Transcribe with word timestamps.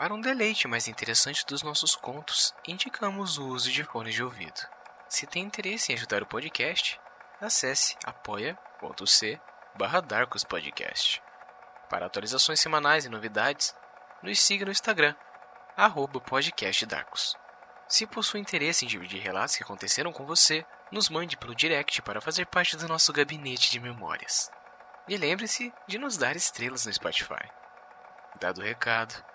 Para 0.00 0.14
um 0.14 0.20
deleite 0.22 0.66
mais 0.66 0.88
interessante 0.88 1.44
dos 1.44 1.62
nossos 1.62 1.94
contos, 1.94 2.54
indicamos 2.66 3.36
o 3.36 3.48
uso 3.48 3.70
de 3.70 3.84
fones 3.84 4.14
de 4.14 4.24
ouvido. 4.24 4.58
Se 5.10 5.26
tem 5.26 5.42
interesse 5.42 5.92
em 5.92 5.94
ajudar 5.94 6.22
o 6.22 6.26
podcast, 6.26 6.98
acesse 7.38 7.98
apoia.c 8.06 9.38
barra 9.76 10.02
Podcast. 10.48 11.22
Para 11.90 12.06
atualizações 12.06 12.58
semanais 12.58 13.04
e 13.04 13.10
novidades, 13.10 13.76
nos 14.22 14.40
siga 14.40 14.64
no 14.64 14.70
Instagram, 14.70 15.14
arroba 15.76 16.18
podcastdarkus. 16.18 17.36
Se 17.86 18.06
possui 18.06 18.40
interesse 18.40 18.86
em 18.86 18.88
dividir 18.88 19.20
relatos 19.20 19.54
que 19.54 19.62
aconteceram 19.62 20.14
com 20.14 20.24
você, 20.24 20.64
nos 20.90 21.10
mande 21.10 21.36
pelo 21.36 21.54
direct 21.54 22.00
para 22.00 22.22
fazer 22.22 22.46
parte 22.46 22.74
do 22.74 22.88
nosso 22.88 23.12
gabinete 23.12 23.70
de 23.70 23.78
memórias. 23.78 24.50
E 25.06 25.14
lembre-se 25.18 25.70
de 25.86 25.98
nos 25.98 26.16
dar 26.16 26.36
estrelas 26.36 26.86
no 26.86 26.92
Spotify. 26.94 27.50
Dado 28.40 28.62
o 28.62 28.64
recado, 28.64 29.28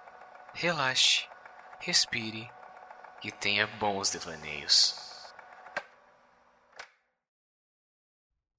relaxe, 0.58 1.28
respire 1.82 2.50
e 3.22 3.30
tenha 3.30 3.68
bons 3.78 4.10
devaneios. 4.10 4.96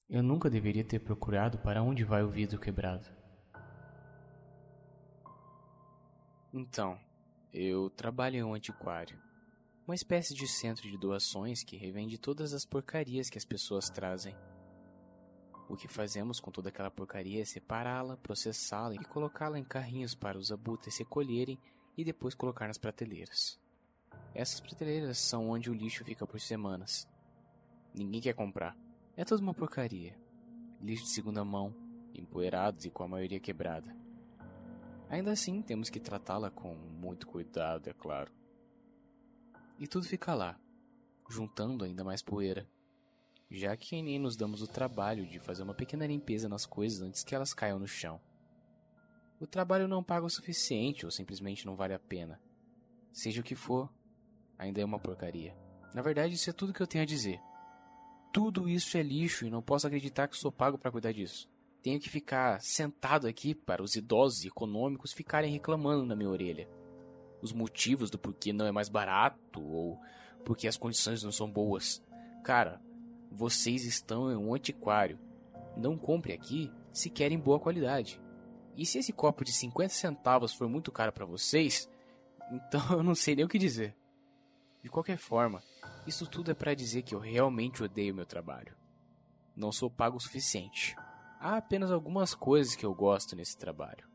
Eu 0.07 0.23
nunca 0.23 0.51
deveria 0.51 0.85
ter 0.85 0.99
procurado 0.99 1.59
para 1.59 1.83
onde 1.83 2.05
vai 2.05 2.23
o 2.23 2.29
vidro 2.29 2.61
quebrado. 2.61 3.09
Então, 6.53 7.01
eu 7.51 7.89
trabalho 7.89 8.37
em 8.37 8.45
um 8.45 8.53
antiquário, 8.53 9.19
uma 9.87 9.95
espécie 9.95 10.35
de 10.35 10.47
centro 10.47 10.83
de 10.91 10.99
doações 10.99 11.65
que 11.65 11.79
revende 11.79 12.19
todas 12.19 12.53
as 12.53 12.67
porcarias 12.67 13.31
que 13.31 13.39
as 13.39 13.45
pessoas 13.45 13.89
trazem. 13.89 14.37
O 15.67 15.77
que 15.77 15.89
fazemos 15.89 16.41
com 16.41 16.51
toda 16.51 16.69
aquela 16.69 16.91
porcaria 16.91 17.41
é 17.41 17.45
separá-la, 17.45 18.19
processá-la 18.19 18.95
e 18.95 19.05
colocá-la 19.07 19.59
em 19.59 19.65
carrinhos 19.65 20.15
para 20.15 20.37
os 20.39 20.53
abutres 20.53 20.99
recolherem 20.99 21.59
e 21.97 22.05
depois 22.05 22.35
colocar 22.35 22.67
nas 22.67 22.79
prateleiras. 22.79 23.59
Essas 24.35 24.61
prateleiras 24.61 25.19
são 25.19 25.49
onde 25.49 25.71
o 25.71 25.75
lixo 25.75 26.05
fica 26.05 26.27
por 26.27 26.41
semanas. 26.41 27.09
Ninguém 27.95 28.21
quer 28.21 28.35
comprar. 28.35 28.77
É 29.17 29.25
toda 29.25 29.43
uma 29.43 29.55
porcaria. 29.55 30.15
Lixo 30.81 31.05
de 31.05 31.11
segunda 31.11 31.45
mão, 31.45 31.75
empoeirados 32.15 32.85
e 32.85 32.91
com 32.91 33.03
a 33.03 33.09
maioria 33.09 33.41
quebrada. 33.41 33.97
Ainda 35.09 35.31
assim, 35.31 35.63
temos 35.63 35.89
que 35.89 36.01
tratá-la 36.01 36.51
com 36.51 36.75
muito 36.75 37.27
cuidado, 37.27 37.89
é 37.89 37.93
claro. 37.93 38.31
E 39.79 39.87
tudo 39.87 40.07
fica 40.07 40.35
lá, 40.35 40.59
juntando 41.31 41.85
ainda 41.85 42.03
mais 42.03 42.23
poeira, 42.23 42.69
já 43.51 43.77
que 43.77 44.03
nem 44.03 44.19
nos 44.19 44.37
damos 44.37 44.63
o 44.63 44.67
trabalho 44.67 45.27
de 45.27 45.39
fazer 45.39 45.63
uma 45.63 45.75
pequena 45.75 46.07
limpeza 46.07 46.49
nas 46.49 46.67
coisas 46.67 47.01
antes 47.01 47.23
que 47.23 47.35
elas 47.35 47.55
caiam 47.55 47.79
no 47.79 47.87
chão. 47.87 48.21
O 49.39 49.47
trabalho 49.47 49.87
não 49.87 50.03
paga 50.03 50.25
o 50.25 50.31
suficiente 50.31 51.05
ou 51.05 51.11
simplesmente 51.11 51.67
não 51.67 51.77
vale 51.77 51.93
a 51.93 51.99
pena. 51.99 52.41
Seja 53.13 53.43
o 53.43 53.45
que 53.45 53.55
for, 53.55 53.93
ainda 54.59 54.81
é 54.81 54.85
uma 54.85 54.99
porcaria. 54.99 55.55
Na 55.95 56.01
verdade, 56.01 56.35
isso 56.35 56.49
é 56.49 56.53
tudo 56.55 56.73
que 56.73 56.81
eu 56.81 56.87
tenho 56.87 57.03
a 57.03 57.07
dizer. 57.07 57.39
Tudo 58.33 58.69
isso 58.69 58.97
é 58.97 59.03
lixo 59.03 59.47
e 59.47 59.51
não 59.51 59.63
posso 59.63 59.87
acreditar 59.87 60.29
que 60.29 60.37
sou 60.37 60.51
pago 60.51 60.79
para 60.79 60.91
cuidar 60.91 61.13
disso. 61.13 61.51
Tenho 61.83 62.01
que 62.01 62.09
ficar 62.09 62.61
sentado 62.63 63.27
aqui 63.27 63.55
para 63.55 63.83
os 63.83 63.95
idosos 63.95 64.45
e 64.45 64.49
econômicos 64.49 65.13
ficarem 65.13 65.53
reclamando 65.53 66.07
na 66.07 66.17
minha 66.17 66.31
orelha. 66.31 66.69
Os 67.43 67.53
motivos 67.53 68.11
do 68.11 68.19
porquê 68.19 68.53
não 68.53 68.67
é 68.67 68.73
mais 68.73 68.89
barato 68.89 69.63
ou 69.63 70.01
porque 70.45 70.67
as 70.67 70.79
condições 70.79 71.23
não 71.23 71.31
são 71.31 71.51
boas. 71.51 72.03
Cara, 72.43 72.81
vocês 73.31 73.85
estão 73.85 74.31
em 74.31 74.37
um 74.37 74.55
antiquário. 74.55 75.19
Não 75.77 75.97
compre 75.99 76.33
aqui 76.33 76.73
se 76.91 77.11
querem 77.11 77.39
boa 77.39 77.61
qualidade. 77.61 78.21
E 78.77 78.85
se 78.85 78.99
esse 78.99 79.13
copo 79.13 79.45
de 79.45 79.53
50 79.53 79.89
centavos 79.89 80.53
for 80.53 80.69
muito 80.69 80.93
caro 80.93 81.13
para 81.13 81.25
vocês, 81.25 81.89
então 82.53 82.81
eu 82.93 83.03
não 83.03 83.15
sei 83.15 83.35
nem 83.35 83.45
o 83.45 83.49
que 83.49 83.59
dizer. 83.59 83.97
De 84.83 84.91
qualquer 84.91 85.17
forma, 85.17 85.63
isso 86.07 86.27
tudo 86.27 86.51
é 86.51 86.55
para 86.55 86.75
dizer 86.75 87.03
que 87.03 87.15
eu 87.15 87.19
realmente 87.19 87.83
odeio 87.83 88.15
meu 88.15 88.27
trabalho. 88.27 88.77
Não 89.57 89.73
sou 89.73 89.91
pago 89.91 90.19
o 90.19 90.21
suficiente. 90.21 90.95
Há 91.41 91.57
apenas 91.57 91.91
algumas 91.91 92.35
coisas 92.35 92.77
que 92.77 92.85
eu 92.85 92.95
gosto 92.95 93.35
nesse 93.35 93.57
trabalho. 93.57 94.07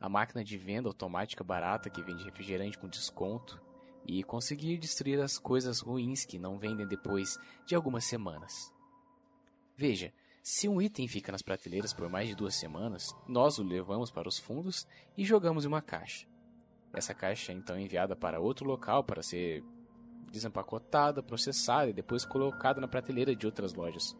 A 0.00 0.08
máquina 0.08 0.42
de 0.42 0.56
venda 0.56 0.88
automática 0.88 1.44
barata 1.44 1.90
que 1.90 2.02
vende 2.02 2.24
refrigerante 2.24 2.78
com 2.78 2.88
desconto 2.88 3.60
e 4.04 4.22
conseguir 4.22 4.78
destruir 4.78 5.20
as 5.20 5.38
coisas 5.38 5.80
ruins 5.80 6.24
que 6.24 6.38
não 6.38 6.58
vendem 6.58 6.86
depois 6.86 7.38
de 7.66 7.74
algumas 7.74 8.04
semanas. 8.04 8.72
Veja, 9.76 10.12
se 10.48 10.68
um 10.68 10.80
item 10.80 11.08
fica 11.08 11.32
nas 11.32 11.42
prateleiras 11.42 11.92
por 11.92 12.08
mais 12.08 12.28
de 12.28 12.36
duas 12.36 12.54
semanas, 12.54 13.12
nós 13.26 13.58
o 13.58 13.64
levamos 13.64 14.12
para 14.12 14.28
os 14.28 14.38
fundos 14.38 14.86
e 15.18 15.24
jogamos 15.24 15.64
em 15.64 15.66
uma 15.66 15.82
caixa. 15.82 16.24
Essa 16.94 17.12
caixa 17.12 17.50
é 17.50 17.54
então 17.56 17.76
enviada 17.76 18.14
para 18.14 18.38
outro 18.38 18.64
local 18.64 19.02
para 19.02 19.24
ser 19.24 19.64
desempacotada, 20.30 21.20
processada 21.20 21.90
e 21.90 21.92
depois 21.92 22.24
colocada 22.24 22.80
na 22.80 22.86
prateleira 22.86 23.34
de 23.34 23.44
outras 23.44 23.74
lojas. 23.74 24.16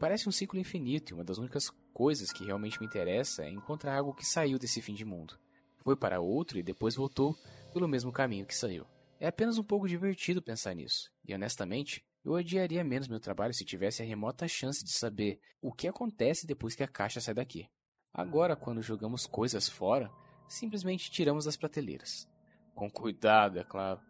Parece 0.00 0.26
um 0.26 0.32
ciclo 0.32 0.58
infinito 0.58 1.10
e 1.10 1.14
uma 1.14 1.22
das 1.22 1.36
únicas 1.36 1.68
coisas 1.92 2.32
que 2.32 2.46
realmente 2.46 2.80
me 2.80 2.86
interessa 2.86 3.44
é 3.44 3.50
encontrar 3.50 3.98
algo 3.98 4.14
que 4.14 4.24
saiu 4.24 4.58
desse 4.58 4.80
fim 4.80 4.94
de 4.94 5.04
mundo. 5.04 5.38
Foi 5.84 5.94
para 5.94 6.18
outro 6.18 6.58
e 6.58 6.62
depois 6.62 6.96
voltou 6.96 7.36
pelo 7.74 7.86
mesmo 7.86 8.10
caminho 8.10 8.46
que 8.46 8.56
saiu. 8.56 8.86
É 9.20 9.26
apenas 9.26 9.58
um 9.58 9.62
pouco 9.62 9.86
divertido 9.86 10.40
pensar 10.40 10.72
nisso, 10.72 11.12
e 11.22 11.34
honestamente, 11.34 12.02
eu 12.24 12.32
odiaria 12.32 12.84
menos 12.84 13.08
meu 13.08 13.18
trabalho 13.18 13.52
se 13.52 13.64
tivesse 13.64 14.02
a 14.02 14.06
remota 14.06 14.46
chance 14.46 14.84
de 14.84 14.92
saber 14.92 15.40
o 15.60 15.72
que 15.72 15.88
acontece 15.88 16.46
depois 16.46 16.74
que 16.74 16.82
a 16.82 16.88
caixa 16.88 17.20
sai 17.20 17.34
daqui. 17.34 17.68
Agora, 18.14 18.54
quando 18.54 18.82
jogamos 18.82 19.26
coisas 19.26 19.68
fora, 19.68 20.10
simplesmente 20.46 21.10
tiramos 21.10 21.46
das 21.46 21.56
prateleiras. 21.56 22.28
Com 22.74 22.90
cuidado, 22.90 23.58
é 23.58 23.64
claro. 23.64 24.00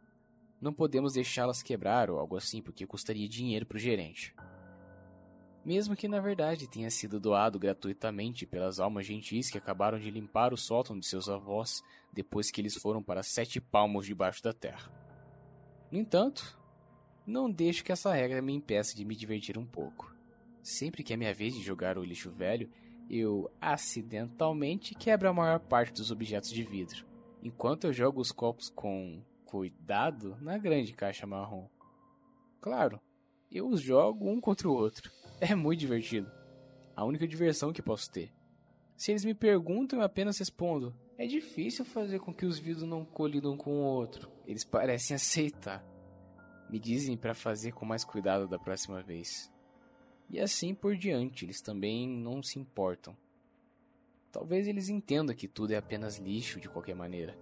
Não 0.60 0.72
podemos 0.72 1.14
deixá-las 1.14 1.62
quebrar 1.62 2.10
ou 2.10 2.18
algo 2.18 2.36
assim, 2.36 2.60
porque 2.60 2.86
custaria 2.86 3.28
dinheiro 3.28 3.66
para 3.66 3.76
o 3.76 3.80
gerente. 3.80 4.34
Mesmo 5.64 5.94
que 5.94 6.08
na 6.08 6.20
verdade 6.20 6.68
tenha 6.68 6.90
sido 6.90 7.20
doado 7.20 7.58
gratuitamente 7.58 8.44
pelas 8.44 8.80
almas 8.80 9.06
gentis 9.06 9.48
que 9.48 9.58
acabaram 9.58 9.98
de 9.98 10.10
limpar 10.10 10.52
o 10.52 10.56
sótão 10.56 10.98
de 10.98 11.06
seus 11.06 11.28
avós 11.28 11.82
depois 12.12 12.50
que 12.50 12.60
eles 12.60 12.76
foram 12.76 13.02
para 13.02 13.22
sete 13.22 13.60
palmos 13.60 14.04
debaixo 14.04 14.42
da 14.42 14.52
terra. 14.52 14.90
No 15.90 15.98
entanto, 15.98 16.60
não 17.26 17.50
deixo 17.50 17.84
que 17.84 17.92
essa 17.92 18.12
regra 18.12 18.42
me 18.42 18.52
impeça 18.52 18.96
de 18.96 19.04
me 19.04 19.14
divertir 19.14 19.58
um 19.58 19.66
pouco. 19.66 20.14
Sempre 20.62 21.02
que 21.02 21.12
é 21.12 21.16
minha 21.16 21.34
vez 21.34 21.54
de 21.54 21.62
jogar 21.62 21.98
o 21.98 22.04
lixo 22.04 22.30
velho, 22.30 22.70
eu 23.10 23.50
acidentalmente 23.60 24.94
quebro 24.94 25.28
a 25.28 25.32
maior 25.32 25.60
parte 25.60 25.92
dos 25.92 26.10
objetos 26.10 26.50
de 26.50 26.62
vidro, 26.62 27.04
enquanto 27.42 27.84
eu 27.84 27.92
jogo 27.92 28.20
os 28.20 28.32
copos 28.32 28.70
com 28.70 29.22
cuidado 29.44 30.36
na 30.40 30.56
grande 30.56 30.92
caixa 30.92 31.26
marrom. 31.26 31.68
Claro, 32.60 33.00
eu 33.50 33.68
os 33.68 33.80
jogo 33.80 34.30
um 34.30 34.40
contra 34.40 34.68
o 34.68 34.72
outro. 34.74 35.10
É 35.40 35.56
muito 35.56 35.80
divertido. 35.80 36.30
A 36.94 37.04
única 37.04 37.26
diversão 37.26 37.72
que 37.72 37.82
posso 37.82 38.08
ter. 38.10 38.32
Se 38.96 39.10
eles 39.10 39.24
me 39.24 39.34
perguntam, 39.34 39.98
eu 39.98 40.04
apenas 40.04 40.38
respondo: 40.38 40.94
é 41.18 41.26
difícil 41.26 41.84
fazer 41.84 42.20
com 42.20 42.32
que 42.32 42.46
os 42.46 42.58
vidros 42.58 42.86
não 42.86 43.04
colidam 43.04 43.56
com 43.56 43.72
o 43.72 43.84
outro. 43.84 44.30
Eles 44.46 44.64
parecem 44.64 45.16
aceitar. 45.16 45.84
Me 46.72 46.78
dizem 46.78 47.18
para 47.18 47.34
fazer 47.34 47.72
com 47.72 47.84
mais 47.84 48.02
cuidado 48.02 48.48
da 48.48 48.58
próxima 48.58 49.02
vez. 49.02 49.52
E 50.30 50.40
assim 50.40 50.74
por 50.74 50.96
diante, 50.96 51.44
eles 51.44 51.60
também 51.60 52.08
não 52.08 52.42
se 52.42 52.58
importam. 52.58 53.14
Talvez 54.32 54.66
eles 54.66 54.88
entendam 54.88 55.36
que 55.36 55.46
tudo 55.46 55.72
é 55.72 55.76
apenas 55.76 56.16
lixo 56.16 56.58
de 56.58 56.70
qualquer 56.70 56.94
maneira. 56.94 57.36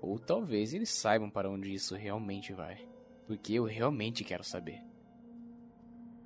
Ou 0.00 0.18
talvez 0.18 0.72
eles 0.72 0.88
saibam 0.88 1.28
para 1.28 1.50
onde 1.50 1.70
isso 1.70 1.94
realmente 1.94 2.54
vai. 2.54 2.88
Porque 3.26 3.52
eu 3.52 3.64
realmente 3.64 4.24
quero 4.24 4.42
saber. 4.42 4.82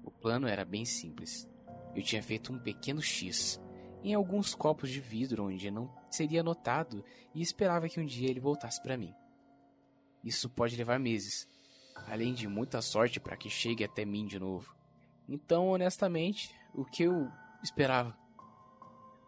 O 0.04 0.10
plano 0.12 0.46
era 0.46 0.64
bem 0.64 0.84
simples. 0.84 1.50
Eu 1.96 2.02
tinha 2.04 2.22
feito 2.22 2.52
um 2.52 2.60
pequeno 2.60 3.02
X 3.02 3.60
em 4.04 4.14
alguns 4.14 4.54
copos 4.54 4.88
de 4.88 5.00
vidro 5.00 5.46
onde 5.46 5.68
não 5.68 5.92
seria 6.08 6.44
notado 6.44 7.04
e 7.34 7.42
esperava 7.42 7.88
que 7.88 7.98
um 7.98 8.06
dia 8.06 8.30
ele 8.30 8.38
voltasse 8.38 8.80
para 8.80 8.96
mim. 8.96 9.12
Isso 10.22 10.48
pode 10.48 10.76
levar 10.76 11.00
meses, 11.00 11.48
além 12.08 12.34
de 12.34 12.48
muita 12.48 12.80
sorte 12.82 13.20
para 13.20 13.36
que 13.36 13.50
chegue 13.50 13.84
até 13.84 14.04
mim 14.04 14.26
de 14.26 14.38
novo. 14.38 14.74
Então, 15.28 15.68
honestamente, 15.68 16.54
o 16.74 16.84
que 16.84 17.04
eu 17.04 17.30
esperava? 17.62 18.16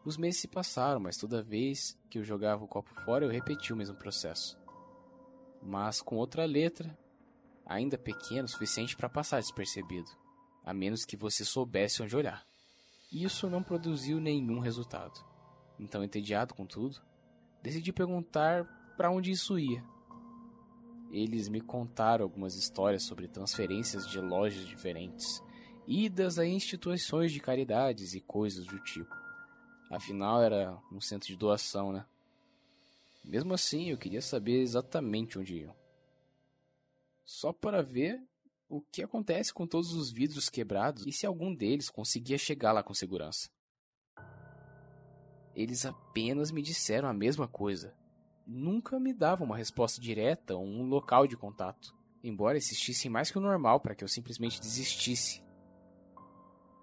Os 0.05 0.17
meses 0.17 0.41
se 0.41 0.49
passaram, 0.49 0.99
mas 0.99 1.17
toda 1.17 1.43
vez 1.43 1.97
que 2.11 2.19
eu 2.19 2.25
jogava 2.25 2.65
o 2.65 2.69
copo 2.69 2.93
fora, 3.05 3.25
eu 3.25 3.31
repetia 3.31 3.75
o 3.75 3.79
mesmo 3.79 3.97
processo. 3.97 4.59
Mas 5.63 6.03
com 6.03 6.17
outra 6.17 6.45
letra, 6.45 6.99
ainda 7.65 7.97
pequena 7.97 8.45
o 8.45 8.49
suficiente 8.49 8.97
para 8.97 9.09
passar 9.09 9.41
despercebido, 9.41 10.11
a 10.65 10.75
menos 10.75 11.05
que 11.05 11.17
você 11.17 11.45
soubesse 11.45 12.03
onde 12.03 12.17
olhar. 12.17 12.45
Isso 13.13 13.49
não 13.49 13.63
produziu 13.63 14.21
nenhum 14.21 14.59
resultado. 14.59 15.25
Então, 15.79 16.03
entediado 16.03 16.55
com 16.55 16.67
tudo, 16.67 17.01
decidi 17.63 17.93
perguntar 17.93 18.65
para 18.97 19.11
onde 19.11 19.31
isso 19.31 19.59
ia. 19.59 19.85
Eles 21.12 21.49
me 21.50 21.61
contaram 21.61 22.25
algumas 22.25 22.56
histórias 22.56 23.05
sobre 23.05 23.29
transferências 23.29 24.09
de 24.09 24.19
lojas 24.19 24.67
diferentes, 24.67 25.43
idas 25.87 26.38
a 26.38 26.47
instituições 26.47 27.31
de 27.31 27.38
caridades 27.38 28.14
e 28.14 28.20
coisas 28.20 28.67
do 28.67 28.81
tipo. 28.81 29.14
Afinal, 29.91 30.43
era 30.43 30.79
um 30.91 31.03
centro 31.03 31.29
de 31.29 31.37
doação, 31.37 31.93
né? 31.93 32.06
Mesmo 33.23 33.53
assim, 33.53 33.91
eu 33.91 33.99
queria 33.99 34.23
saber 34.23 34.62
exatamente 34.62 35.38
onde 35.38 35.59
iam. 35.59 35.76
Só 37.25 37.53
para 37.53 37.82
ver 37.82 38.20
o 38.67 38.81
que 38.81 39.03
acontece 39.03 39.53
com 39.53 39.67
todos 39.67 39.93
os 39.93 40.11
vidros 40.11 40.49
quebrados 40.49 41.06
e 41.06 41.12
se 41.12 41.26
algum 41.26 41.55
deles 41.55 41.91
conseguia 41.91 42.38
chegar 42.38 42.73
lá 42.73 42.82
com 42.82 42.94
segurança. 42.94 43.50
Eles 45.55 45.85
apenas 45.85 46.50
me 46.50 46.62
disseram 46.62 47.06
a 47.06 47.12
mesma 47.12 47.47
coisa. 47.47 47.94
Nunca 48.54 49.00
me 49.00 49.14
davam 49.14 49.46
uma 49.46 49.56
resposta 49.56 49.99
direta 49.99 50.54
ou 50.54 50.62
um 50.62 50.82
local 50.82 51.26
de 51.26 51.38
contato, 51.38 51.96
embora 52.22 52.58
existissem 52.58 53.10
mais 53.10 53.31
que 53.31 53.38
o 53.38 53.40
normal 53.40 53.81
para 53.81 53.94
que 53.94 54.04
eu 54.04 54.08
simplesmente 54.08 54.60
desistisse. 54.60 55.43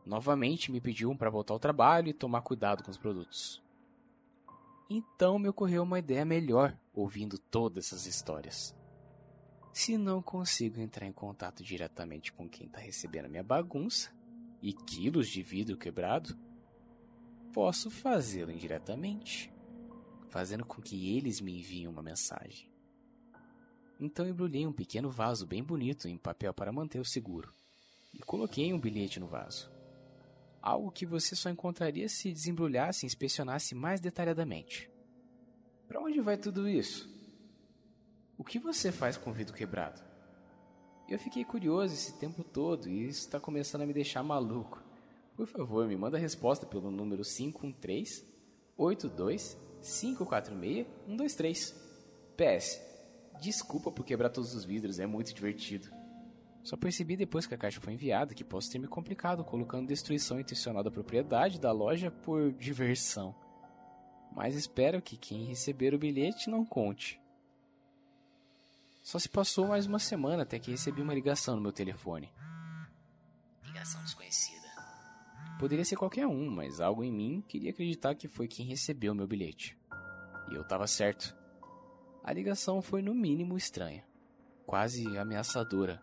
Novamente 0.04 0.71
me 0.71 0.81
pediam 0.81 1.16
para 1.16 1.30
voltar 1.30 1.54
ao 1.54 1.60
trabalho 1.60 2.07
e 2.07 2.13
tomar 2.13 2.42
cuidado 2.42 2.83
com 2.83 2.89
os 2.89 2.98
produtos. 2.98 3.63
Então 4.89 5.38
me 5.38 5.48
ocorreu 5.48 5.83
uma 5.83 6.00
ideia 6.00 6.25
melhor 6.25 6.75
ouvindo 6.92 7.38
todas 7.38 7.86
essas 7.86 8.07
histórias. 8.07 8.75
Se 9.71 9.95
não 9.95 10.24
consigo 10.24 10.80
entrar 10.80 11.06
em 11.06 11.13
contato 11.13 11.63
diretamente 11.63 12.33
com 12.33 12.50
quem 12.50 12.66
está 12.66 12.80
recebendo 12.80 13.25
a 13.25 13.30
minha 13.30 13.44
bagunça 13.44 14.12
e 14.60 14.74
quilos 14.74 15.30
de 15.30 15.44
vidro 15.44 15.77
quebrado, 15.77 16.36
posso 17.54 17.92
fazê-lo 17.92 18.51
indiretamente, 18.51 19.54
fazendo 20.30 20.64
com 20.64 20.81
que 20.81 21.16
eles 21.16 21.42
me 21.42 21.58
enviem 21.60 21.88
uma 21.88 22.02
mensagem. 22.02 22.70
Então 24.00 24.28
embrulhei 24.28 24.66
um 24.66 24.72
pequeno 24.72 25.10
vaso 25.10 25.46
bem 25.46 25.62
bonito 25.62 26.08
em 26.08 26.18
papel 26.18 26.54
para 26.54 26.72
manter 26.72 27.00
o 27.00 27.06
seguro 27.06 27.54
e 28.14 28.20
coloquei 28.20 28.74
um 28.74 28.80
bilhete 28.80 29.20
no 29.20 29.28
vaso. 29.28 29.70
Algo 30.62 30.92
que 30.92 31.06
você 31.06 31.36
só 31.36 31.50
encontraria 31.50 32.08
se 32.08 32.31
desembrulhasse 32.31 33.06
e 33.06 33.08
inspecionasse 33.08 33.76
mais 33.76 34.00
detalhadamente. 34.00 34.90
Para 35.88 36.02
onde 36.02 36.22
vai 36.22 36.38
tudo 36.38 36.68
isso? 36.68 37.10
O 38.38 38.44
que 38.44 38.60
você 38.60 38.92
faz 38.92 39.18
com 39.18 39.31
o 39.31 39.34
vidro 39.34 39.54
quebrado? 39.54 40.02
Eu 41.10 41.18
fiquei 41.18 41.44
curioso 41.44 41.94
esse 41.94 42.14
tempo 42.20 42.44
todo 42.44 42.88
e 42.88 43.08
isso 43.08 43.22
está 43.22 43.40
começando 43.40 43.81
a 43.81 43.86
me 43.86 43.94
deixar 43.94 44.22
maluco. 44.22 44.81
Por 45.36 45.48
favor, 45.48 45.88
me 45.88 45.98
manda 45.98 46.18
a 46.18 46.20
resposta 46.20 46.66
pelo 46.66 46.92
número 46.92 47.24
513 47.24 48.24
82 48.78 49.58
546 49.81 50.88
123. 51.08 51.90
PS. 52.38 52.81
Desculpa 53.42 53.92
por 53.92 54.06
quebrar 54.06 54.30
todos 54.30 54.54
os 54.54 54.64
vidros, 54.64 55.00
é 55.00 55.06
muito 55.06 55.34
divertido. 55.34 55.90
Só 56.64 56.78
percebi 56.78 57.16
depois 57.16 57.48
que 57.48 57.54
a 57.54 57.58
caixa 57.58 57.80
foi 57.80 57.94
enviada 57.94 58.34
que 58.34 58.44
posso 58.44 58.70
ter 58.70 58.80
me 58.80 58.88
complicado 58.88 59.44
colocando 59.44 59.88
destruição 59.88 60.40
intencional 60.40 60.84
da 60.84 60.92
propriedade 60.92 61.60
da 61.60 61.72
loja 61.72 62.12
por 62.12 62.52
diversão. 62.52 63.34
Mas 64.31 64.56
espero 64.56 65.02
que 65.02 65.18
quem 65.18 65.46
receber 65.46 65.94
o 65.94 65.98
bilhete 65.98 66.50
não 66.50 66.66
conte. 66.66 67.20
Só 69.02 69.18
se 69.18 69.28
passou 69.28 69.68
mais 69.68 69.88
uma 69.88 70.00
semana 70.00 70.44
até 70.44 70.60
que 70.60 70.72
recebi 70.72 71.02
uma 71.02 71.14
ligação 71.14 71.56
no 71.56 71.62
meu 71.62 71.72
telefone. 71.72 72.31
Ligação 73.64 74.02
desconhecida. 74.04 74.69
Poderia 75.60 75.84
ser 75.84 75.98
qualquer 75.98 76.26
um, 76.26 76.50
mas 76.50 76.80
algo 76.80 77.04
em 77.04 77.12
mim 77.12 77.44
queria 77.46 77.72
acreditar 77.72 78.16
que 78.16 78.30
foi 78.30 78.48
quem 78.48 78.66
recebeu 78.66 79.14
meu 79.14 79.28
bilhete. 79.28 79.78
E 80.50 80.56
eu 80.56 80.62
estava 80.62 80.88
certo. 80.88 81.36
A 82.24 82.32
ligação 82.32 82.82
foi 82.82 83.02
no 83.02 83.14
mínimo 83.14 83.58
estranha, 83.58 84.06
quase 84.66 85.18
ameaçadora. 85.18 86.02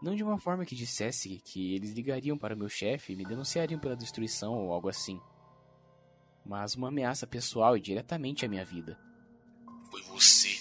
Não 0.00 0.14
de 0.14 0.24
uma 0.24 0.38
forma 0.38 0.64
que 0.64 0.74
dissesse 0.74 1.42
que 1.44 1.74
eles 1.74 1.92
ligariam 1.92 2.38
para 2.38 2.56
meu 2.56 2.70
chefe 2.70 3.12
e 3.12 3.16
me 3.16 3.26
denunciariam 3.26 3.78
pela 3.78 3.94
destruição 3.94 4.54
ou 4.54 4.72
algo 4.72 4.88
assim, 4.88 5.20
mas 6.42 6.74
uma 6.74 6.88
ameaça 6.88 7.26
pessoal 7.26 7.76
e 7.76 7.80
diretamente 7.80 8.46
à 8.46 8.48
minha 8.48 8.64
vida. 8.64 8.98
Foi 9.90 10.02
você. 10.04 10.58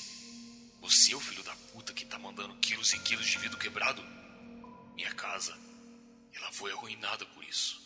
Você 0.81 1.13
é 1.13 1.15
o 1.15 1.21
filho 1.21 1.43
da 1.43 1.55
puta 1.71 1.93
que 1.93 2.05
tá 2.05 2.19
mandando 2.19 2.55
quilos 2.55 2.91
e 2.91 2.99
quilos 2.99 3.27
de 3.27 3.37
vidro 3.37 3.57
quebrado? 3.57 4.01
Minha 4.93 5.13
casa, 5.13 5.57
ela 6.33 6.51
foi 6.51 6.71
arruinada 6.73 7.25
por 7.27 7.43
isso. 7.45 7.82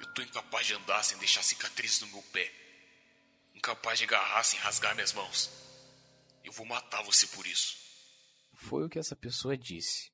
Eu 0.00 0.06
tô 0.14 0.22
incapaz 0.22 0.66
de 0.66 0.74
andar 0.74 1.02
sem 1.02 1.18
deixar 1.18 1.42
cicatrizes 1.42 2.00
no 2.00 2.08
meu 2.08 2.22
pé. 2.24 2.52
Incapaz 3.54 3.98
de 3.98 4.04
agarrar 4.04 4.42
sem 4.42 4.58
rasgar 4.60 4.94
minhas 4.94 5.12
mãos. 5.12 5.50
Eu 6.44 6.52
vou 6.52 6.66
matar 6.66 7.02
você 7.02 7.26
por 7.28 7.46
isso. 7.46 7.76
Foi 8.52 8.84
o 8.84 8.88
que 8.88 8.98
essa 8.98 9.16
pessoa 9.16 9.56
disse. 9.56 10.12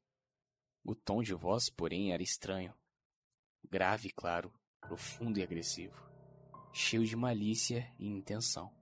O 0.84 0.94
tom 0.94 1.22
de 1.22 1.34
voz, 1.34 1.68
porém, 1.68 2.12
era 2.12 2.22
estranho. 2.22 2.74
Grave, 3.68 4.10
claro, 4.10 4.52
profundo 4.80 5.38
e 5.38 5.42
agressivo. 5.42 5.94
Cheio 6.72 7.04
de 7.04 7.16
malícia 7.16 7.92
e 7.98 8.06
intenção. 8.06 8.72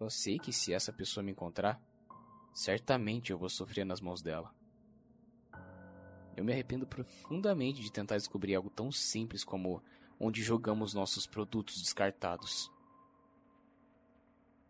Eu 0.00 0.10
sei 0.10 0.38
que 0.38 0.52
se 0.52 0.72
essa 0.72 0.92
pessoa 0.92 1.22
me 1.22 1.30
encontrar, 1.30 1.80
certamente 2.52 3.30
eu 3.30 3.38
vou 3.38 3.48
sofrer 3.48 3.84
nas 3.84 4.00
mãos 4.00 4.20
dela. 4.20 4.52
Eu 6.36 6.44
me 6.44 6.52
arrependo 6.52 6.86
profundamente 6.86 7.80
de 7.80 7.92
tentar 7.92 8.16
descobrir 8.16 8.54
algo 8.54 8.70
tão 8.70 8.90
simples 8.90 9.44
como 9.44 9.82
onde 10.22 10.40
jogamos 10.40 10.94
nossos 10.94 11.26
produtos 11.26 11.82
descartados. 11.82 12.70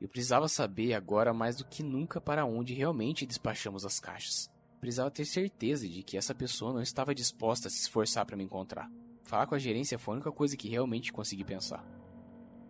Eu 0.00 0.08
precisava 0.08 0.49
saber 0.49 0.94
agora 0.94 1.34
mais 1.34 1.56
do 1.56 1.66
que 1.66 1.82
nunca 1.82 2.22
para 2.22 2.46
onde 2.46 2.72
realmente 2.72 3.26
despachamos 3.26 3.84
as 3.84 4.00
caixas. 4.00 4.50
Precisava 4.81 5.10
ter 5.10 5.26
certeza 5.26 5.87
de 5.87 6.02
que 6.02 6.16
essa 6.16 6.34
pessoa 6.34 6.72
não 6.72 6.81
estava 6.81 7.14
disposta 7.14 7.69
a 7.69 7.70
se 7.70 7.82
esforçar 7.82 8.25
para 8.25 8.37
me 8.37 8.43
encontrar. 8.44 8.90
Falar 9.25 9.46
com 9.46 9.54
a 9.54 9.58
gerência 9.58 9.99
foi 9.99 10.14
a 10.14 10.16
única 10.16 10.32
coisa 10.32 10.56
que 10.56 10.70
realmente 10.70 11.12
consegui 11.12 11.44
pensar. 11.44 11.87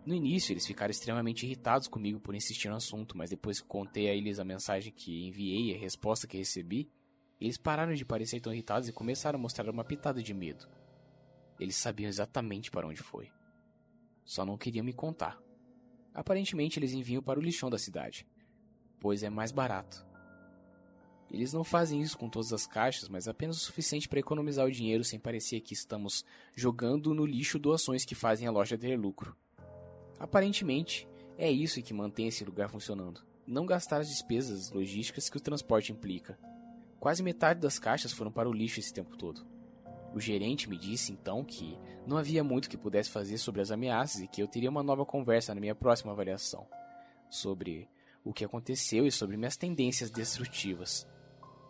No 0.05 0.13
início, 0.13 0.51
eles 0.51 0.67
ficaram 0.67 0.91
extremamente 0.91 1.45
irritados 1.45 1.87
comigo 1.87 2.19
por 2.19 2.35
insistir 2.35 2.67
no 2.67 2.75
assunto, 2.75 3.17
mas 3.17 3.29
depois 3.29 3.61
que 3.61 3.67
contei 3.67 4.09
a 4.09 4.13
eles 4.13 4.37
a 4.39 4.43
mensagem 4.43 4.91
que 4.91 5.25
enviei 5.25 5.71
e 5.71 5.75
a 5.75 5.79
resposta 5.79 6.27
que 6.27 6.37
recebi, 6.37 6.91
eles 7.39 7.57
pararam 7.57 7.93
de 7.93 8.03
parecer 8.03 8.41
tão 8.41 8.53
irritados 8.53 8.89
e 8.89 8.93
começaram 8.93 9.39
a 9.39 9.41
mostrar 9.41 9.69
uma 9.69 9.85
pitada 9.85 10.21
de 10.21 10.33
medo. 10.33 10.67
Eles 11.59 11.75
sabiam 11.75 12.09
exatamente 12.09 12.71
para 12.71 12.87
onde 12.87 13.01
foi. 13.01 13.31
Só 14.25 14.45
não 14.45 14.57
queriam 14.57 14.85
me 14.85 14.93
contar. 14.93 15.39
Aparentemente, 16.13 16.79
eles 16.79 16.93
enviam 16.93 17.21
para 17.21 17.39
o 17.39 17.43
lixão 17.43 17.69
da 17.69 17.77
cidade, 17.77 18.27
pois 18.99 19.23
é 19.23 19.29
mais 19.29 19.51
barato. 19.51 20.05
Eles 21.31 21.51
não 21.51 21.63
fazem 21.63 21.99
isso 21.99 22.15
com 22.15 22.29
todas 22.29 22.53
as 22.53 22.67
caixas, 22.67 23.09
mas 23.09 23.27
apenas 23.27 23.57
o 23.57 23.59
suficiente 23.59 24.07
para 24.07 24.19
economizar 24.19 24.67
o 24.67 24.71
dinheiro 24.71 25.03
sem 25.03 25.19
parecer 25.19 25.61
que 25.61 25.73
estamos 25.73 26.23
jogando 26.53 27.13
no 27.13 27.25
lixo 27.25 27.57
doações 27.57 28.05
que 28.05 28.13
fazem 28.13 28.47
a 28.47 28.51
loja 28.51 28.77
ter 28.77 28.95
lucro. 28.95 29.35
Aparentemente, 30.19 31.07
é 31.35 31.51
isso 31.51 31.81
que 31.81 31.93
mantém 31.93 32.27
esse 32.27 32.45
lugar 32.45 32.69
funcionando. 32.69 33.25
Não 33.47 33.65
gastar 33.65 34.01
as 34.01 34.09
despesas 34.09 34.69
logísticas 34.69 35.27
que 35.27 35.37
o 35.37 35.41
transporte 35.41 35.91
implica. 35.91 36.37
Quase 36.99 37.23
metade 37.23 37.59
das 37.59 37.79
caixas 37.79 38.13
foram 38.13 38.31
para 38.31 38.47
o 38.47 38.53
lixo 38.53 38.79
esse 38.79 38.93
tempo 38.93 39.17
todo. 39.17 39.52
O 40.13 40.19
gerente 40.19 40.69
me 40.69 40.77
disse 40.77 41.11
então 41.11 41.43
que 41.43 41.75
não 42.05 42.17
havia 42.17 42.43
muito 42.43 42.69
que 42.69 42.77
pudesse 42.77 43.09
fazer 43.09 43.39
sobre 43.39 43.61
as 43.61 43.71
ameaças 43.71 44.21
e 44.21 44.27
que 44.27 44.43
eu 44.43 44.47
teria 44.47 44.69
uma 44.69 44.83
nova 44.83 45.03
conversa 45.05 45.55
na 45.55 45.59
minha 45.59 45.73
próxima 45.73 46.11
avaliação 46.11 46.67
sobre 47.29 47.89
o 48.23 48.31
que 48.31 48.45
aconteceu 48.45 49.07
e 49.07 49.11
sobre 49.11 49.35
minhas 49.37 49.57
tendências 49.57 50.11
destrutivas. 50.11 51.07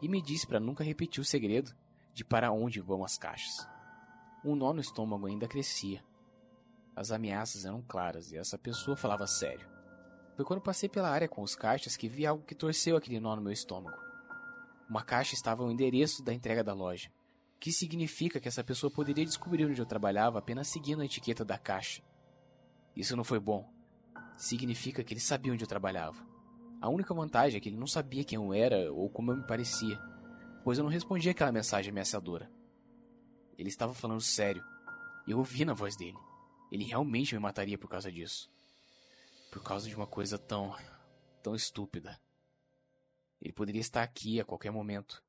E 0.01 0.09
me 0.09 0.21
disse 0.21 0.45
para 0.45 0.59
nunca 0.59 0.83
repetir 0.83 1.21
o 1.21 1.25
segredo 1.25 1.73
de 2.13 2.25
para 2.25 2.51
onde 2.51 2.81
vão 2.81 3.05
as 3.05 3.17
caixas. 3.17 3.65
Um 4.43 4.55
nó 4.55 4.73
no 4.73 4.81
estômago 4.81 5.25
ainda 5.25 5.47
crescia. 5.47 6.03
As 6.93 7.11
ameaças 7.11 7.63
eram 7.63 7.81
claras 7.81 8.33
e 8.33 8.37
essa 8.37 8.57
pessoa 8.57 8.97
falava 8.97 9.25
sério. 9.25 9.65
Foi 10.35 10.43
quando 10.43 10.61
passei 10.61 10.89
pela 10.89 11.09
área 11.09 11.29
com 11.29 11.41
os 11.41 11.55
caixas 11.55 11.95
que 11.95 12.09
vi 12.09 12.25
algo 12.25 12.43
que 12.43 12.53
torceu 12.53 12.97
aquele 12.97 13.21
nó 13.21 13.37
no 13.37 13.41
meu 13.41 13.53
estômago. 13.53 13.97
Uma 14.89 15.01
caixa 15.01 15.33
estava 15.33 15.63
ao 15.63 15.71
endereço 15.71 16.21
da 16.21 16.33
entrega 16.33 16.61
da 16.61 16.73
loja 16.73 17.09
que 17.63 17.71
significa 17.71 18.41
que 18.41 18.47
essa 18.49 18.61
pessoa 18.61 18.91
poderia 18.91 19.23
descobrir 19.23 19.65
onde 19.65 19.79
eu 19.79 19.85
trabalhava 19.85 20.37
apenas 20.37 20.67
seguindo 20.67 21.01
a 21.01 21.05
etiqueta 21.05 21.45
da 21.45 21.57
caixa. 21.57 22.03
Isso 22.93 23.15
não 23.15 23.23
foi 23.23 23.39
bom. 23.39 23.73
Significa 24.35 25.01
que 25.01 25.13
ele 25.13 25.21
sabia 25.21 25.53
onde 25.53 25.63
eu 25.63 25.67
trabalhava. 25.67 26.27
A 26.81 26.89
única 26.89 27.13
vantagem 27.13 27.57
é 27.57 27.61
que 27.61 27.69
ele 27.69 27.77
não 27.77 27.87
sabia 27.87 28.25
quem 28.25 28.35
eu 28.35 28.53
era 28.53 28.91
ou 28.91 29.09
como 29.09 29.31
eu 29.31 29.37
me 29.37 29.47
parecia, 29.47 29.97
pois 30.61 30.77
eu 30.77 30.83
não 30.83 30.91
respondia 30.91 31.31
aquela 31.31 31.53
mensagem 31.53 31.91
ameaçadora. 31.91 32.51
Ele 33.57 33.69
estava 33.69 33.93
falando 33.93 34.19
sério, 34.19 34.61
eu 35.25 35.37
ouvi 35.37 35.63
na 35.63 35.73
voz 35.73 35.95
dele. 35.95 36.17
Ele 36.69 36.83
realmente 36.83 37.33
me 37.33 37.39
mataria 37.39 37.77
por 37.77 37.89
causa 37.89 38.11
disso. 38.11 38.51
Por 39.49 39.63
causa 39.63 39.87
de 39.87 39.95
uma 39.95 40.05
coisa 40.05 40.37
tão. 40.37 40.75
tão 41.41 41.55
estúpida. 41.55 42.19
Ele 43.41 43.53
poderia 43.53 43.79
estar 43.79 44.03
aqui 44.03 44.41
a 44.41 44.43
qualquer 44.43 44.71
momento. 44.71 45.23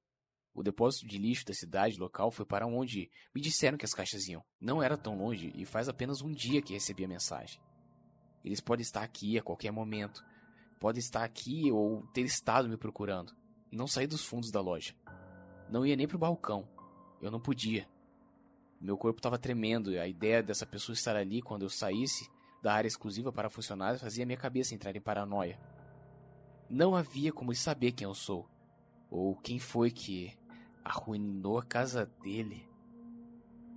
O 0.55 0.63
depósito 0.63 1.07
de 1.09 1.19
lixo 1.19 1.45
da 1.45 1.53
cidade 1.53 1.99
local 1.99 2.31
foi 2.31 2.47
para 2.47 2.67
onde 2.67 3.11
me 3.35 3.41
disseram 3.41 3.77
que 3.77 3.85
as 3.85 3.93
caixas 3.93 4.29
iam. 4.29 4.45
Não 4.61 4.81
era 4.81 4.97
tão 4.97 5.19
longe 5.19 5.53
e 5.57 5.67
faz 5.67 5.89
apenas 5.89 6.23
um 6.23 6.31
dia 6.31 6.63
que 6.63 6.73
recebi 6.73 7.05
a 7.05 7.09
mensagem. 7.09 7.61
Eles 8.45 8.61
podem 8.61 8.83
estar 8.83 9.03
aqui 9.03 9.37
a 9.37 9.43
qualquer 9.43 9.73
momento. 9.73 10.25
Podem 10.79 11.01
estar 11.01 11.25
aqui 11.25 11.73
ou 11.73 12.07
ter 12.09 12.21
estado 12.21 12.69
me 12.69 12.77
procurando. 12.77 13.35
Não 13.73 13.89
saí 13.89 14.07
dos 14.07 14.25
fundos 14.25 14.53
da 14.53 14.61
loja. 14.61 14.95
Não 15.69 15.85
ia 15.85 15.97
nem 15.97 16.07
pro 16.07 16.19
balcão. 16.19 16.69
Eu 17.21 17.33
não 17.33 17.41
podia. 17.41 17.89
Meu 18.81 18.97
corpo 18.97 19.19
estava 19.19 19.39
tremendo 19.39 19.91
e 19.91 19.99
a 19.99 20.07
ideia 20.07 20.43
dessa 20.43 20.67
pessoa 20.67 20.95
estar 20.95 21.17
ali 21.17 21.43
quando 21.43 21.63
eu 21.63 21.71
saísse 21.71 22.31
da 22.63 22.73
área 22.73 22.89
exclusiva 22.89 23.33
para 23.33 23.51
funcionários 23.51 24.03
fazia 24.03 24.25
minha 24.25 24.39
cabeça 24.39 24.75
entrar 24.75 24.95
em 24.95 25.01
paranoia. 25.01 25.59
Não 26.69 26.95
havia 26.95 27.33
como 27.33 27.55
saber 27.55 27.93
quem 27.93 28.07
eu 28.07 28.15
sou, 28.15 28.49
ou 29.11 29.37
quem 29.37 29.59
foi 29.59 29.91
que 29.91 30.33
arruinou 30.85 31.59
a 31.59 31.65
casa 31.65 32.07
dele. 32.23 32.69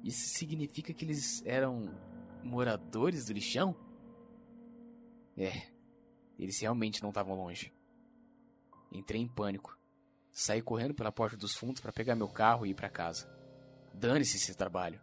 Isso 0.04 0.38
significa 0.38 0.94
que 0.94 1.06
eles 1.06 1.42
eram 1.46 1.96
moradores 2.44 3.26
do 3.26 3.34
lixão? 3.34 3.76
É, 5.38 5.72
eles 6.38 6.60
realmente 6.60 7.02
não 7.02 7.10
estavam 7.10 7.36
longe. 7.36 7.74
Entrei 8.92 9.22
em 9.22 9.28
pânico. 9.28 9.78
Saí 10.32 10.62
correndo 10.62 10.94
pela 10.94 11.12
porta 11.12 11.36
dos 11.36 11.56
fundos 11.56 11.82
para 11.82 11.92
pegar 11.92 12.16
meu 12.16 12.28
carro 12.28 12.66
e 12.66 12.70
ir 12.70 12.76
para 12.76 12.90
casa. 12.90 13.28
Dane-se 13.94 14.38
esse 14.38 14.56
trabalho. 14.56 15.02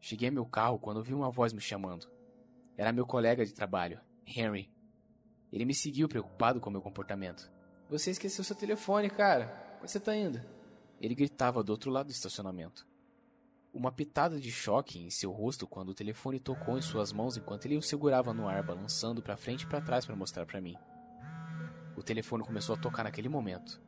Cheguei 0.00 0.28
a 0.28 0.32
meu 0.32 0.46
carro 0.46 0.78
quando 0.78 0.96
ouvi 0.96 1.14
uma 1.14 1.30
voz 1.30 1.52
me 1.52 1.60
chamando. 1.60 2.10
Era 2.76 2.92
meu 2.92 3.06
colega 3.06 3.44
de 3.44 3.52
trabalho, 3.52 4.00
Henry. 4.26 4.72
Ele 5.52 5.64
me 5.64 5.74
seguiu 5.74 6.08
preocupado 6.08 6.60
com 6.60 6.70
meu 6.70 6.80
comportamento. 6.80 7.50
Você 7.88 8.10
esqueceu 8.10 8.42
seu 8.42 8.56
telefone, 8.56 9.10
cara. 9.10 9.78
Onde 9.80 9.90
você 9.90 10.00
tá 10.00 10.16
indo? 10.16 10.40
Ele 11.00 11.14
gritava 11.14 11.62
do 11.62 11.70
outro 11.70 11.90
lado 11.90 12.06
do 12.06 12.12
estacionamento. 12.12 12.86
Uma 13.72 13.90
pitada 13.90 14.38
de 14.38 14.50
choque 14.50 14.98
em 14.98 15.10
seu 15.10 15.30
rosto 15.30 15.66
quando 15.66 15.90
o 15.90 15.94
telefone 15.94 16.40
tocou 16.40 16.76
em 16.76 16.82
suas 16.82 17.12
mãos 17.12 17.36
enquanto 17.36 17.66
ele 17.66 17.76
o 17.76 17.82
segurava 17.82 18.34
no 18.34 18.48
ar, 18.48 18.62
balançando 18.62 19.22
para 19.22 19.36
frente 19.36 19.62
e 19.62 19.66
para 19.66 19.80
trás 19.80 20.04
para 20.04 20.16
mostrar 20.16 20.44
para 20.44 20.60
mim. 20.60 20.76
O 21.96 22.02
telefone 22.02 22.44
começou 22.44 22.74
a 22.74 22.78
tocar 22.78 23.04
naquele 23.04 23.28
momento. 23.28 23.80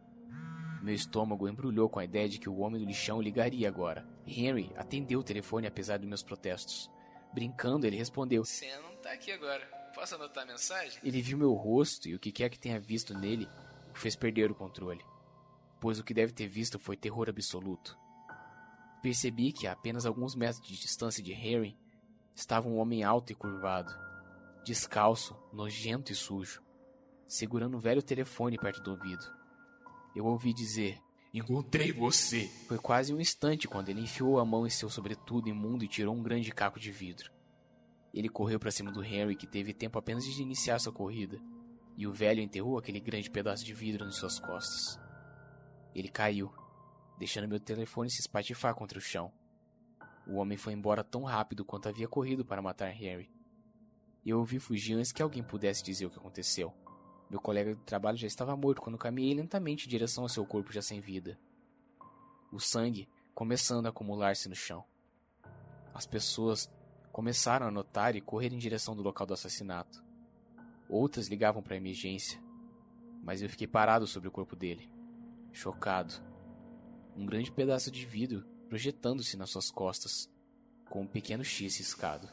Meu 0.83 0.95
estômago 0.95 1.49
embrulhou 1.49 1.88
com 1.88 1.99
a 1.99 2.04
ideia 2.04 2.28
de 2.28 2.38
que 2.38 2.49
o 2.49 2.59
homem 2.59 2.81
do 2.81 2.87
lixão 2.87 3.21
ligaria 3.21 3.69
agora. 3.69 4.07
Henry 4.26 4.73
atendeu 4.76 5.21
o 5.21 5.25
telefone 5.25 5.66
apesar 5.66 5.99
dos 5.99 6.09
meus 6.09 6.23
protestos. 6.23 6.90
Brincando, 7.33 7.87
ele 7.87 7.97
respondeu: 7.97 8.45
Você 8.45 8.76
não 8.78 8.97
tá 8.97 9.12
aqui 9.12 9.31
agora. 9.31 9.64
Posso 9.95 10.14
anotar 10.14 10.45
a 10.45 10.47
mensagem? 10.47 10.99
Ele 11.04 11.23
viu 11.23 11.38
meu 11.38 11.52
rosto 11.52 12.09
e 12.09 12.14
o 12.14 12.19
que 12.19 12.33
quer 12.33 12.49
que 12.49 12.59
tenha 12.59 12.81
visto 12.81 13.16
nele 13.16 13.49
o 13.95 13.99
fez 13.99 14.16
perder 14.16 14.50
o 14.50 14.54
controle. 14.54 15.04
Pois 15.83 15.99
o 15.99 16.05
que 16.05 16.15
deve 16.15 16.33
ter 16.33 16.47
visto 16.47 16.79
foi 16.79 16.97
terror 16.97 17.29
absoluto. 17.29 17.99
Percebi 19.03 19.51
que 19.53 19.67
a 19.67 19.73
apenas 19.73 20.07
alguns 20.07 20.37
metros 20.37 20.65
de 20.65 20.79
distância 20.79 21.21
de 21.21 21.33
Harry 21.33 21.77
estava 22.37 22.69
um 22.69 22.79
homem 22.79 23.03
alto 23.03 23.33
e 23.33 23.35
curvado, 23.35 23.93
descalço, 24.65 25.37
nojento 25.53 26.12
e 26.12 26.15
sujo, 26.15 26.62
segurando 27.27 27.77
um 27.77 27.81
velho 27.81 28.01
telefone 28.01 28.57
perto 28.59 28.81
do 28.81 28.93
ouvido. 28.93 29.25
Eu 30.15 30.25
ouvi 30.25 30.55
dizer: 30.55 31.03
Encontrei 31.35 31.91
você! 31.91 32.47
Foi 32.69 32.79
quase 32.79 33.12
um 33.12 33.21
instante 33.21 33.67
quando 33.67 33.89
ele 33.89 34.03
enfiou 34.03 34.39
a 34.39 34.45
mão 34.45 34.65
em 34.65 34.71
seu 34.71 34.89
sobretudo 34.89 35.49
imundo 35.49 35.85
e 35.85 35.89
tirou 35.89 36.15
um 36.15 36.23
grande 36.23 36.53
caco 36.53 36.79
de 36.79 36.93
vidro. 36.93 37.33
Ele 38.15 38.29
correu 38.29 38.61
para 38.61 38.71
cima 38.71 38.93
do 38.93 39.03
Henry, 39.03 39.35
que 39.35 39.49
teve 39.49 39.75
tempo 39.75 39.99
apenas 39.99 40.25
de 40.25 40.43
iniciar 40.43 40.79
sua 40.79 40.93
corrida, 40.93 41.41
e 41.97 42.07
o 42.07 42.12
velho 42.12 42.41
enterrou 42.41 42.79
aquele 42.79 43.01
grande 43.01 43.29
pedaço 43.29 43.65
de 43.65 43.75
vidro 43.75 44.05
nas 44.05 44.15
suas 44.15 44.39
costas. 44.39 45.01
Ele 45.94 46.08
caiu, 46.08 46.52
deixando 47.18 47.49
meu 47.49 47.61
telefone 47.61 48.11
se 48.11 48.20
espatifar 48.20 48.75
contra 48.75 48.99
o 48.99 49.02
chão. 49.02 49.32
O 50.26 50.37
homem 50.37 50.56
foi 50.56 50.72
embora 50.72 51.02
tão 51.02 51.22
rápido 51.22 51.64
quanto 51.64 51.88
havia 51.88 52.08
corrido 52.08 52.44
para 52.44 52.62
matar 52.62 52.90
Harry. 52.90 53.30
Eu 54.25 54.38
ouvi 54.38 54.58
fugir 54.58 54.94
antes 54.94 55.11
que 55.11 55.22
alguém 55.22 55.42
pudesse 55.42 55.82
dizer 55.82 56.06
o 56.06 56.11
que 56.11 56.18
aconteceu. 56.18 56.72
Meu 57.28 57.40
colega 57.40 57.75
de 57.75 57.82
trabalho 57.82 58.16
já 58.16 58.26
estava 58.26 58.56
morto 58.56 58.80
quando 58.80 58.99
caminhei 58.99 59.34
lentamente 59.34 59.87
em 59.87 59.90
direção 59.90 60.22
ao 60.22 60.28
seu 60.28 60.46
corpo 60.46 60.72
já 60.72 60.82
sem 60.82 61.00
vida. 61.00 61.38
O 62.52 62.61
sangue 62.61 63.08
começando 63.34 63.87
a 63.87 63.88
acumular-se 63.88 64.49
no 64.49 64.54
chão. 64.54 64.84
As 65.94 66.06
pessoas 66.06 66.70
começaram 67.11 67.66
a 67.66 67.70
notar 67.70 68.14
e 68.14 68.20
correr 68.20 68.52
em 68.52 68.58
direção 68.58 68.94
do 68.94 69.02
local 69.02 69.26
do 69.26 69.34
assassinato. 69.34 70.04
Outras 70.88 71.28
ligavam 71.28 71.62
para 71.62 71.75
a 71.75 71.78
emergência, 71.78 72.38
mas 73.22 73.40
eu 73.40 73.49
fiquei 73.49 73.66
parado 73.66 74.06
sobre 74.06 74.28
o 74.28 74.32
corpo 74.32 74.54
dele, 74.54 74.91
chocado 75.52 76.14
um 77.16 77.26
grande 77.26 77.52
pedaço 77.52 77.90
de 77.90 78.04
vidro 78.06 78.44
projetando-se 78.68 79.37
nas 79.37 79.50
suas 79.50 79.71
costas, 79.71 80.30
com 80.88 81.02
um 81.02 81.06
pequeno 81.06 81.44
X 81.44 81.76
riscado. 81.76 82.26